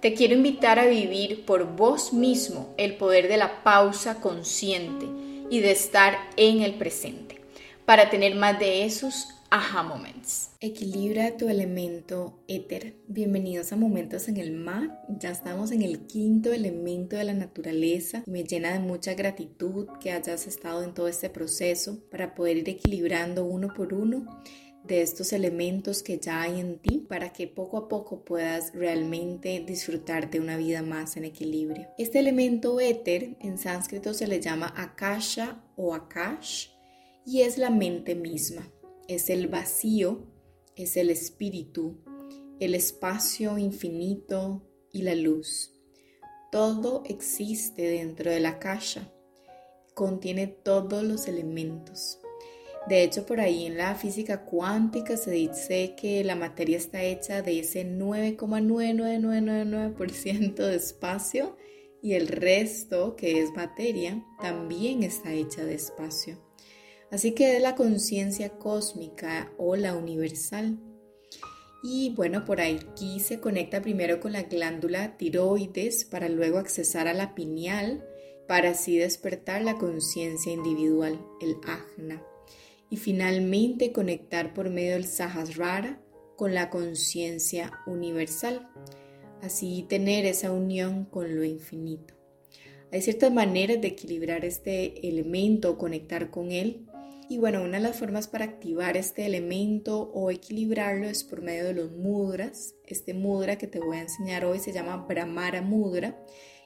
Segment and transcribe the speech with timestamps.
[0.00, 5.06] Te quiero invitar a vivir por vos mismo el poder de la pausa consciente
[5.50, 7.40] y de estar en el presente,
[7.84, 10.50] para tener más de esos aha moments.
[10.60, 12.94] Equilibra tu elemento éter.
[13.08, 15.02] Bienvenidos a Momentos en el Mar.
[15.08, 18.22] Ya estamos en el quinto elemento de la naturaleza.
[18.26, 22.68] Me llena de mucha gratitud que hayas estado en todo este proceso para poder ir
[22.68, 24.42] equilibrando uno por uno
[24.88, 29.62] de estos elementos que ya hay en ti para que poco a poco puedas realmente
[29.64, 31.88] disfrutar de una vida más en equilibrio.
[31.98, 36.70] Este elemento éter en sánscrito se le llama akasha o akash
[37.24, 38.66] y es la mente misma,
[39.06, 40.26] es el vacío,
[40.74, 41.98] es el espíritu,
[42.58, 45.74] el espacio infinito y la luz.
[46.50, 49.12] Todo existe dentro de la akasha,
[49.94, 52.17] contiene todos los elementos.
[52.88, 57.42] De hecho, por ahí en la física cuántica se dice que la materia está hecha
[57.42, 61.58] de ese 9,99999% de espacio
[62.00, 66.38] y el resto, que es materia, también está hecha de espacio.
[67.10, 70.78] Así que es la conciencia cósmica o la universal.
[71.82, 77.12] Y bueno, por aquí se conecta primero con la glándula tiroides para luego accesar a
[77.12, 78.02] la pineal
[78.46, 82.24] para así despertar la conciencia individual, el ajna
[82.90, 86.00] y finalmente conectar por medio del Sahasrara
[86.36, 88.68] con la conciencia universal,
[89.42, 92.14] así tener esa unión con lo infinito.
[92.90, 96.86] Hay ciertas maneras de equilibrar este elemento o conectar con él.
[97.28, 101.66] Y bueno, una de las formas para activar este elemento o equilibrarlo es por medio
[101.66, 102.74] de los mudras.
[102.86, 106.18] Este mudra que te voy a enseñar hoy se llama Brahmara Mudra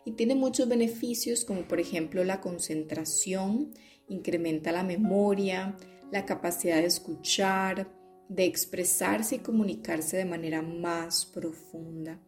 [0.04, 3.72] y tiene muchos beneficios como por ejemplo la concentración,
[4.08, 5.76] incrementa la memoria,
[6.12, 7.90] la capacidad de escuchar,
[8.28, 12.20] de expresarse y comunicarse de manera más profunda.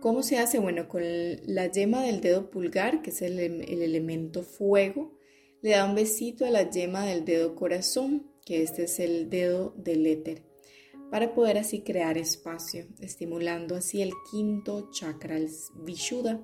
[0.00, 0.60] ¿Cómo se hace?
[0.60, 5.18] Bueno, con la yema del dedo pulgar, que es el, el, elemento fuego,
[5.62, 9.74] le da un besito a la yema del dedo corazón, que este es el dedo
[9.76, 10.44] del éter,
[11.10, 15.50] para poder así crear espacio, estimulando así el quinto chakra, el
[15.84, 16.40] Vishuddha.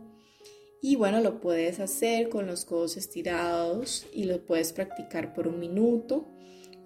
[0.81, 5.61] Y bueno, lo puedes hacer con los codos estirados y lo puedes practicar por un
[5.61, 6.32] minuto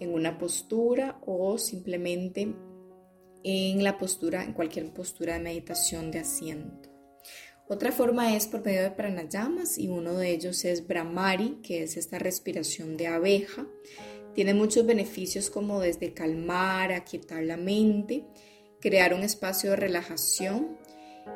[0.00, 2.54] en una postura o simplemente
[3.44, 6.90] en la postura, en cualquier postura de meditación de asiento.
[7.68, 11.96] Otra forma es por medio de pranayamas y uno de ellos es Brahmari, que es
[11.96, 13.66] esta respiración de abeja.
[14.34, 18.24] Tiene muchos beneficios como desde calmar, aquietar la mente,
[18.80, 20.76] crear un espacio de relajación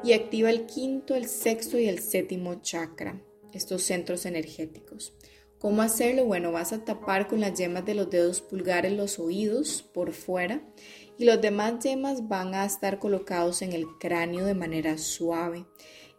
[0.05, 3.21] y activa el quinto, el sexto y el séptimo chakra,
[3.53, 5.15] estos centros energéticos.
[5.61, 6.25] ¿Cómo hacerlo?
[6.25, 10.63] Bueno, vas a tapar con las yemas de los dedos pulgares los oídos por fuera
[11.19, 15.67] y los demás yemas van a estar colocados en el cráneo de manera suave.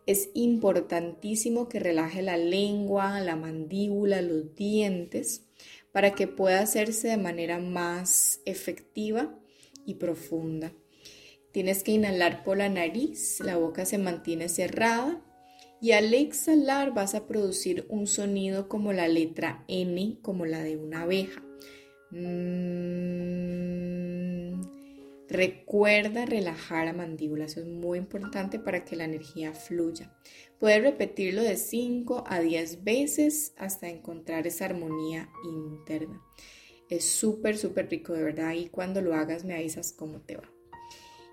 [0.05, 5.47] Es importantísimo que relaje la lengua, la mandíbula, los dientes
[5.91, 9.35] para que pueda hacerse de manera más efectiva
[9.87, 10.71] y profunda.
[11.51, 15.19] Tienes que inhalar por la nariz, la boca se mantiene cerrada
[15.81, 20.77] y al exhalar vas a producir un sonido como la letra N, como la de
[20.77, 21.41] una abeja.
[22.11, 22.61] Mm,
[25.27, 30.13] recuerda relajar la mandíbula, eso es muy importante para que la energía fluya.
[30.59, 36.21] Puedes repetirlo de 5 a 10 veces hasta encontrar esa armonía interna.
[36.89, 40.47] Es súper, súper rico, de verdad, y cuando lo hagas me avisas cómo te va.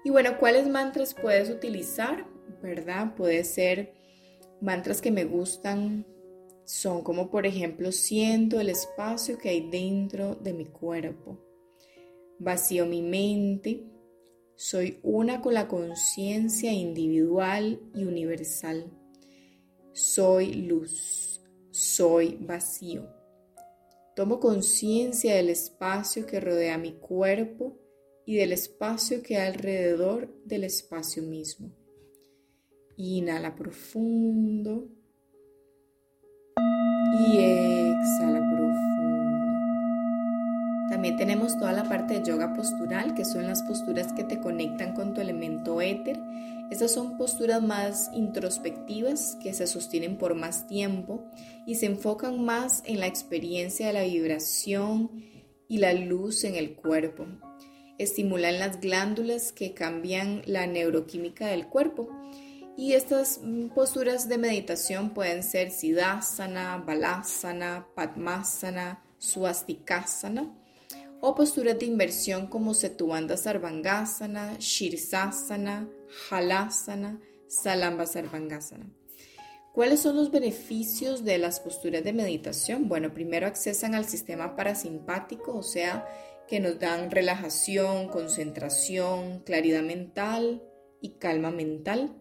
[0.05, 2.27] Y bueno, ¿cuáles mantras puedes utilizar?
[2.63, 3.15] ¿Verdad?
[3.15, 3.98] Puede ser
[4.61, 6.07] mantras que me gustan.
[6.65, 11.39] Son como por ejemplo, siento el espacio que hay dentro de mi cuerpo.
[12.39, 13.85] Vacío mi mente.
[14.57, 18.93] Soy una con la conciencia individual y universal.
[19.93, 21.43] Soy luz.
[21.71, 23.09] Soy vacío.
[24.15, 27.79] Tomo conciencia del espacio que rodea mi cuerpo
[28.27, 31.78] y del espacio que hay alrededor del espacio mismo.
[33.01, 34.89] Inhala profundo
[37.21, 39.49] y exhala profundo.
[40.91, 44.95] También tenemos toda la parte de yoga postural, que son las posturas que te conectan
[44.95, 46.19] con tu elemento éter.
[46.73, 51.25] Estas son posturas más introspectivas que se sostienen por más tiempo
[51.69, 55.13] y se enfocan más en la experiencia de la vibración
[55.69, 57.27] y la luz en el cuerpo.
[57.99, 62.09] Estimulan las glándulas que cambian la neuroquímica del cuerpo.
[62.79, 63.41] Y estas
[63.75, 70.55] posturas de meditación pueden ser Siddhasana, Balasana, Padmasana, Swastikasana
[71.21, 75.89] o posturas de inversión como Setubandha Sarvangasana, Shirsasana,
[76.31, 78.87] Halasana, Salamba Sarvangasana.
[79.75, 82.89] ¿Cuáles son los beneficios de las posturas de meditación?
[82.89, 86.07] Bueno, primero accesan al sistema parasimpático, o sea,
[86.47, 90.63] que nos dan relajación, concentración, claridad mental
[91.01, 92.15] y calma mental.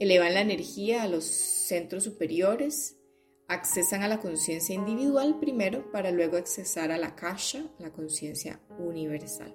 [0.00, 2.96] Elevan la energía a los centros superiores,
[3.48, 9.54] accesan a la conciencia individual primero para luego accesar a la kasha, la conciencia universal.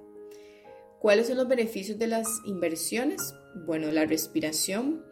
[0.99, 3.33] ¿Cuáles son los beneficios de las inversiones?
[3.65, 5.03] Bueno, la respiración.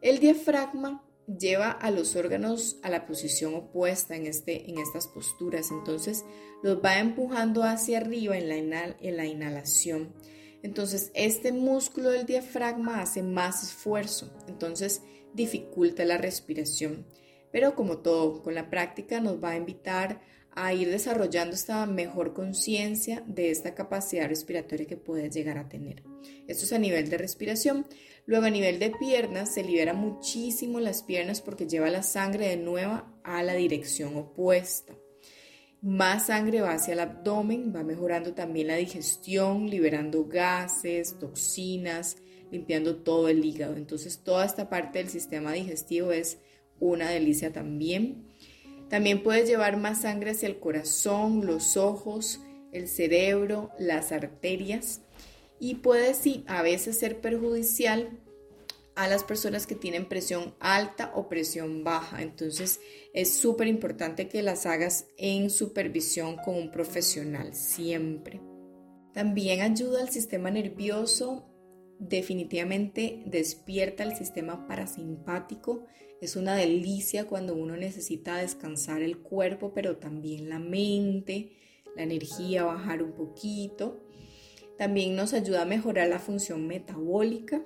[0.00, 5.70] El diafragma lleva a los órganos a la posición opuesta en, este, en estas posturas,
[5.70, 6.24] entonces
[6.64, 10.14] los va empujando hacia arriba en la, en la inhalación.
[10.64, 15.02] Entonces este músculo del diafragma hace más esfuerzo, entonces
[15.34, 17.06] dificulta la respiración.
[17.52, 20.22] Pero como todo, con la práctica nos va a invitar
[20.52, 26.02] a ir desarrollando esta mejor conciencia de esta capacidad respiratoria que puedes llegar a tener.
[26.48, 27.86] Esto es a nivel de respiración.
[28.24, 32.56] Luego a nivel de piernas se libera muchísimo las piernas porque lleva la sangre de
[32.56, 34.94] nuevo a la dirección opuesta.
[35.84, 42.16] Más sangre va hacia el abdomen, va mejorando también la digestión, liberando gases, toxinas,
[42.50, 43.76] limpiando todo el hígado.
[43.76, 46.38] Entonces toda esta parte del sistema digestivo es
[46.80, 48.28] una delicia también.
[48.88, 52.40] También puedes llevar más sangre hacia el corazón, los ojos,
[52.72, 55.02] el cerebro, las arterias
[55.60, 58.08] y puede sí a veces ser perjudicial
[58.96, 62.22] a las personas que tienen presión alta o presión baja.
[62.22, 62.80] Entonces
[63.12, 68.40] es súper importante que las hagas en supervisión con un profesional siempre.
[69.12, 71.50] También ayuda al sistema nervioso
[71.98, 75.86] definitivamente despierta el sistema parasimpático.
[76.20, 81.52] Es una delicia cuando uno necesita descansar el cuerpo, pero también la mente,
[81.96, 84.00] la energía, bajar un poquito.
[84.78, 87.64] También nos ayuda a mejorar la función metabólica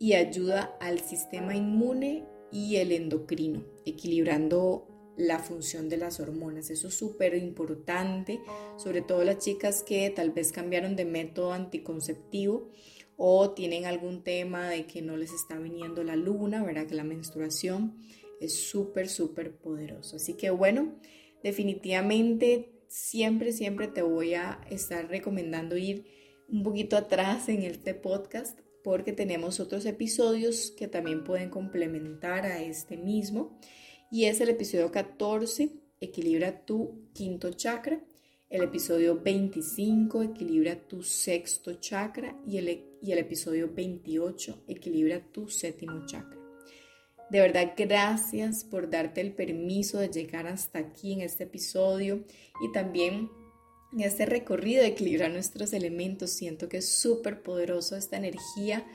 [0.00, 6.70] y ayuda al sistema inmune y el endocrino, equilibrando la función de las hormonas.
[6.70, 8.40] Eso es súper importante,
[8.78, 12.70] sobre todo las chicas que tal vez cambiaron de método anticonceptivo
[13.18, 16.86] o tienen algún tema de que no les está viniendo la luna, ¿verdad?
[16.86, 17.98] Que la menstruación
[18.40, 20.16] es súper, súper poderoso.
[20.16, 20.94] Así que bueno,
[21.42, 26.06] definitivamente siempre, siempre te voy a estar recomendando ir
[26.48, 32.62] un poquito atrás en este podcast porque tenemos otros episodios que también pueden complementar a
[32.62, 33.58] este mismo.
[34.10, 38.00] Y es el episodio 14, Equilibra tu quinto chakra.
[38.48, 42.36] El episodio 25, Equilibra tu sexto chakra.
[42.46, 46.40] Y el, y el episodio 28, Equilibra tu séptimo chakra.
[47.30, 52.24] De verdad, gracias por darte el permiso de llegar hasta aquí en este episodio
[52.60, 53.30] y también
[53.98, 56.30] este recorrido de equilibrar nuestros elementos.
[56.30, 58.86] Siento que es súper poderoso esta energía,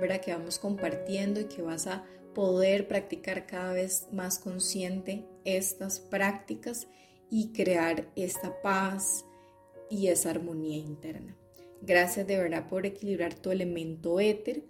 [0.00, 0.20] ¿verdad?
[0.20, 2.04] Que vamos compartiendo y que vas a
[2.34, 6.88] poder practicar cada vez más consciente estas prácticas
[7.30, 9.24] y crear esta paz
[9.90, 11.36] y esa armonía interna.
[11.82, 14.64] Gracias de verdad por equilibrar tu elemento éter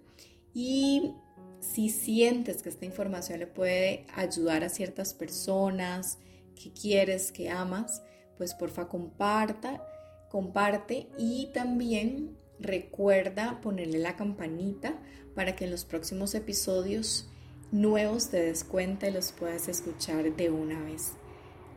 [0.53, 1.13] y
[1.59, 6.19] si sientes que esta información le puede ayudar a ciertas personas
[6.55, 8.03] que quieres, que amas,
[8.37, 9.85] pues porfa comparta,
[10.29, 14.99] comparte y también recuerda ponerle la campanita
[15.35, 17.29] para que en los próximos episodios
[17.71, 21.13] nuevos te des cuenta y los puedas escuchar de una vez.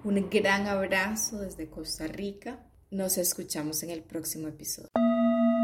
[0.04, 2.60] Un gran abrazo desde Costa Rica.
[2.90, 4.88] Nos escuchamos en el próximo episodio.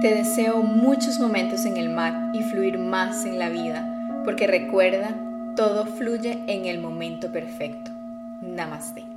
[0.02, 5.54] Te deseo muchos momentos en el mar y fluir más en la vida, porque recuerda,
[5.56, 7.90] todo fluye en el momento perfecto.
[8.42, 9.13] Namaste.